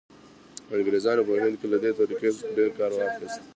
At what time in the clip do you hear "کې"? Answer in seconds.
1.59-1.67